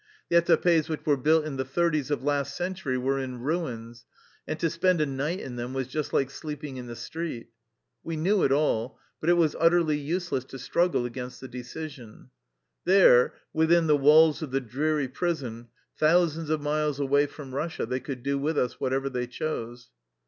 The 0.29 0.37
etapes 0.41 0.89
which 0.89 1.05
were 1.05 1.15
built 1.15 1.45
in 1.45 1.57
the 1.57 1.63
thirties 1.63 2.09
of 2.09 2.23
last 2.23 2.55
century 2.57 2.97
were 2.97 3.19
in 3.19 3.41
ruins, 3.41 4.03
and 4.47 4.59
to 4.59 4.67
spend 4.67 4.99
a 4.99 5.05
night 5.05 5.39
in 5.39 5.57
them 5.57 5.75
was 5.75 5.85
just 5.87 6.11
like 6.11 6.31
sleeping 6.31 6.77
in 6.77 6.87
the 6.87 6.95
street. 6.95 7.49
We 8.03 8.17
knew 8.17 8.41
it 8.41 8.51
all, 8.51 8.97
but 9.19 9.29
it 9.29 9.37
was 9.37 9.55
utterly 9.59 9.99
useless 9.99 10.43
to 10.45 10.57
struggle 10.57 11.05
against 11.05 11.39
the 11.39 11.47
deci 11.47 11.87
sion. 11.91 12.31
There, 12.83 13.35
within 13.53 13.85
the 13.85 13.95
walls 13.95 14.41
of 14.41 14.49
the 14.49 14.59
dreary 14.59 15.07
prison, 15.07 15.67
thousands 15.95 16.49
of 16.49 16.63
miles 16.63 16.99
away 16.99 17.27
from 17.27 17.51
Eussia, 17.51 17.87
they 17.87 17.99
could 17.99 18.23
do 18.23 18.39
with 18.39 18.57
us 18.57 18.79
whatever 18.79 19.07
they 19.07 19.27
chose. 19.27 19.91